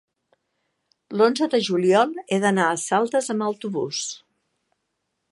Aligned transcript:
l'onze 1.19 1.47
de 1.55 1.59
juliol 1.67 2.15
he 2.35 2.39
d'anar 2.45 2.65
a 2.69 2.79
Saldes 2.85 3.29
amb 3.35 3.47
autobús. 3.49 4.01